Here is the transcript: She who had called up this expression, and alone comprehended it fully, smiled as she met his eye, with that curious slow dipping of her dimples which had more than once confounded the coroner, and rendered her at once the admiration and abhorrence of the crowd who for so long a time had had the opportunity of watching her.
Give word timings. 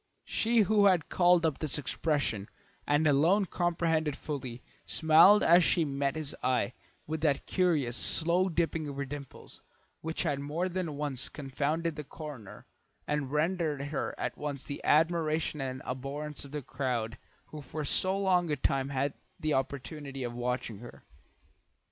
She 0.25 0.61
who 0.61 0.87
had 0.87 1.09
called 1.09 1.45
up 1.45 1.59
this 1.59 1.77
expression, 1.77 2.49
and 2.87 3.05
alone 3.05 3.45
comprehended 3.45 4.15
it 4.15 4.19
fully, 4.19 4.63
smiled 4.87 5.43
as 5.43 5.63
she 5.63 5.85
met 5.85 6.15
his 6.15 6.35
eye, 6.41 6.73
with 7.05 7.21
that 7.21 7.45
curious 7.45 7.97
slow 7.97 8.49
dipping 8.49 8.87
of 8.87 8.97
her 8.97 9.05
dimples 9.05 9.61
which 9.99 10.23
had 10.23 10.39
more 10.39 10.67
than 10.67 10.97
once 10.97 11.29
confounded 11.29 11.97
the 11.97 12.03
coroner, 12.03 12.65
and 13.05 13.31
rendered 13.31 13.89
her 13.89 14.15
at 14.17 14.35
once 14.39 14.63
the 14.63 14.83
admiration 14.83 15.61
and 15.61 15.83
abhorrence 15.85 16.43
of 16.43 16.51
the 16.51 16.63
crowd 16.63 17.19
who 17.51 17.61
for 17.61 17.85
so 17.85 18.17
long 18.17 18.49
a 18.49 18.55
time 18.55 18.89
had 18.89 19.11
had 19.11 19.13
the 19.39 19.53
opportunity 19.53 20.23
of 20.23 20.33
watching 20.33 20.79
her. 20.79 21.03